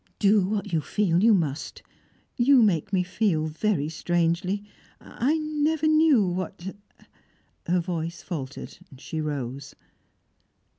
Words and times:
"Do 0.17 0.41
what 0.41 0.73
you 0.73 0.81
feel 0.81 1.21
you 1.23 1.35
must. 1.35 1.83
You 2.35 2.63
make 2.63 2.91
me 2.91 3.03
feel 3.03 3.45
very 3.45 3.87
strangely. 3.87 4.63
I 4.99 5.37
never 5.37 5.85
knew 5.85 6.25
what" 6.25 6.75
Her 7.67 7.79
voice 7.79 8.23
faltered. 8.23 8.79
She 8.97 9.21
rose. 9.21 9.75